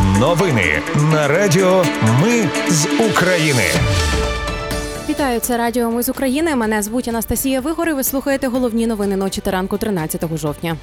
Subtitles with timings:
[0.00, 1.84] Новини на Радіо
[2.22, 3.62] Ми з України.
[5.08, 6.56] Вітаю, це Радіо Ми з України.
[6.56, 10.76] Мене звуть Анастасія Вигор і Ви слухаєте головні новини ночі та ранку 13 жовтня.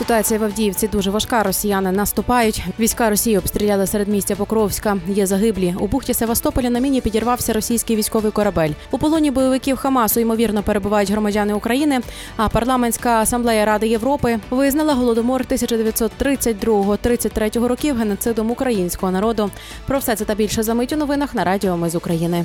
[0.00, 1.42] Ситуація в Авдіївці дуже важка.
[1.42, 2.64] Росіяни наступають.
[2.78, 4.96] Війська Росії обстріляли середмістя Покровська.
[5.08, 5.74] Є загиблі.
[5.80, 8.70] У бухті Севастополя на міні підірвався російський військовий корабель.
[8.90, 12.00] У полоні бойовиків Хамасу ймовірно перебувають громадяни України.
[12.36, 19.50] А парламентська асамблея Ради Європи визнала голодомор 1932-33 років геноцидом українського народу.
[19.86, 22.44] Про все це та більше за мить у новинах на Радіо Ми з України.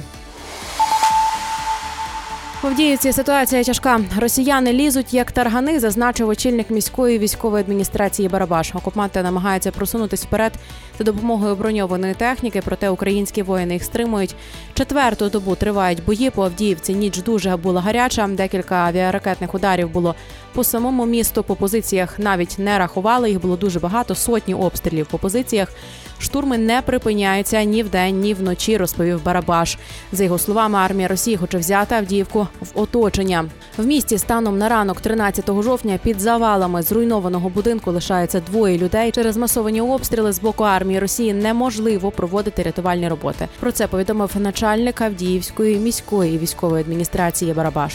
[2.65, 4.01] Авдіївці ситуація тяжка.
[4.19, 8.75] Росіяни лізуть як таргани, зазначив очільник міської військової адміністрації Барабаш.
[8.75, 10.53] Окупанти намагаються просунутись вперед
[10.97, 14.35] за допомогою броньованої техніки, проте українські воїни їх стримують.
[14.73, 16.95] Четверту добу тривають бої по Авдіївці.
[16.95, 18.27] Ніч дуже була гаряча.
[18.27, 20.15] Декілька авіаракетних ударів було
[20.53, 21.43] по самому місту.
[21.43, 23.29] По позиціях навіть не рахували.
[23.29, 25.69] Їх було дуже багато, сотні обстрілів по позиціях.
[26.19, 29.77] Штурми не припиняються ні вдень, ні вночі, розповів Барабаш.
[30.11, 33.45] За його словами, армія Росії хоче взяти Авдіївку в оточення.
[33.77, 39.11] В місті станом на ранок, 13 жовтня, під завалами зруйнованого будинку лишається двоє людей.
[39.11, 43.47] Через масовані обстріли з боку армії Росії неможливо проводити рятувальні роботи.
[43.59, 47.93] Про це повідомив начальник Авдіївської міської військової адміністрації Барабаш.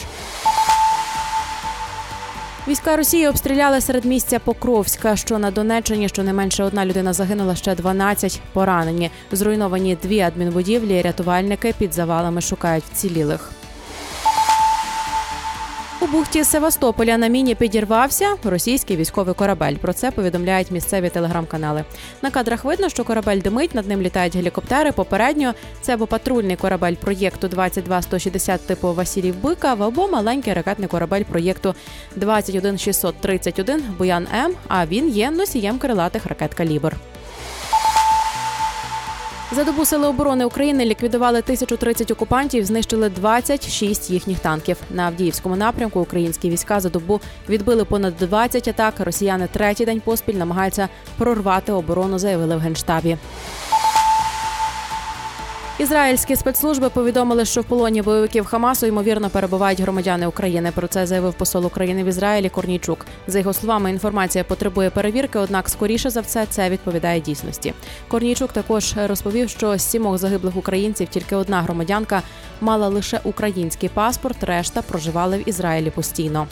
[2.68, 8.40] Війська Росії обстріляли серед місця Покровська, що на Донеччині щонайменше одна людина загинула, ще 12
[8.52, 9.10] поранені.
[9.32, 11.02] Зруйновані дві адмінбудівлі.
[11.02, 13.52] Рятувальники під завалами шукають вцілілих.
[16.02, 19.74] У бухті Севастополя на міні підірвався російський військовий корабель.
[19.74, 21.84] Про це повідомляють місцеві телеграм-канали.
[22.22, 24.92] На кадрах видно, що корабель димить, над ним літають гелікоптери.
[24.92, 31.74] Попередньо це або патрульний корабель проєкту 22160 типу Василів Бикав, або маленький ракетний корабель проєкту
[32.16, 34.54] 21631 Буян М.
[34.68, 36.96] А він є носієм крилатих ракет калібр.
[39.52, 44.76] За добу сили оборони України ліквідували 1030 окупантів, знищили 26 їхніх танків.
[44.90, 48.94] На Авдіївському напрямку українські війська за добу відбили понад 20 атак.
[48.98, 53.16] Росіяни третій день поспіль намагаються прорвати оборону, заявили в генштабі.
[55.80, 60.72] Ізраїльські спецслужби повідомили, що в полоні бойовиків Хамасу ймовірно перебувають громадяни України.
[60.74, 63.06] Про це заявив посол України в Ізраїлі Корнійчук.
[63.26, 67.74] За його словами, інформація потребує перевірки, однак скоріше за все це відповідає дійсності.
[68.08, 72.22] Корнійчук також розповів, що з сімох загиблих українців тільки одна громадянка
[72.60, 76.46] мала лише український паспорт, решта проживали в Ізраїлі постійно.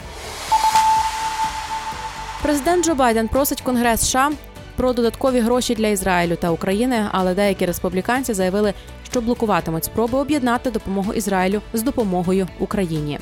[2.41, 4.31] Президент Джо Байден просить Конгрес США
[4.79, 8.73] про додаткові гроші для Ізраїлю та України, але деякі республіканці заявили,
[9.11, 13.19] що блокуватимуть спроби об'єднати допомогу Ізраїлю з допомогою Україні.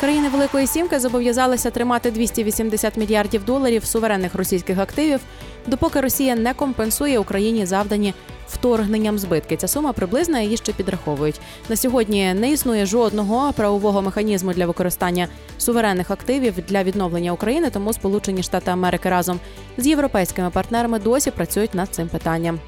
[0.00, 5.20] Країни Великої Сімки зобов'язалися тримати 280 мільярдів доларів суверенних російських активів,
[5.66, 8.14] допоки Росія не компенсує Україні завдані
[8.48, 9.56] вторгненням збитки.
[9.56, 11.40] Ця сума приблизна її ще підраховують.
[11.68, 15.28] На сьогодні не існує жодного правового механізму для використання
[15.58, 17.70] суверенних активів для відновлення України.
[17.70, 19.40] Тому Сполучені Штати Америки разом
[19.76, 22.60] з європейськими партнерами досі працюють над цим питанням.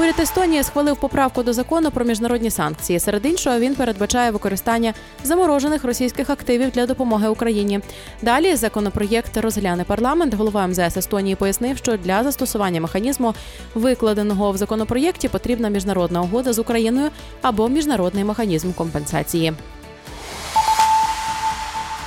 [0.00, 3.00] Уряд Естонії схвалив поправку до закону про міжнародні санкції.
[3.00, 4.94] Серед іншого він передбачає використання
[5.24, 7.80] заморожених російських активів для допомоги Україні.
[8.22, 10.34] Далі законопроєкт розгляне парламент.
[10.34, 13.34] Голова МЗС Естонії пояснив, що для застосування механізму,
[13.74, 17.10] викладеного в законопроєкті, потрібна міжнародна угода з Україною
[17.42, 19.52] або міжнародний механізм компенсації.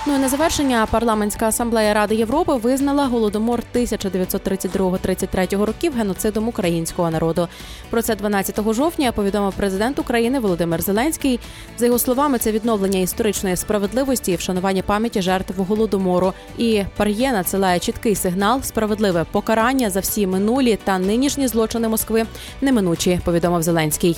[0.06, 7.48] Ну і на завершення парламентська асамблея Ради Європи визнала голодомор 1932-33 років геноцидом українського народу.
[7.90, 11.40] Про це 12 жовтня повідомив президент України Володимир Зеленський.
[11.78, 16.34] За його словами, це відновлення історичної справедливості і вшанування пам'яті жертв голодомору.
[16.58, 22.26] І Пар'є надсилає чіткий сигнал справедливе покарання за всі минулі та нинішні злочини Москви
[22.62, 23.20] неминучі.
[23.26, 24.18] Повідомив Зеленський.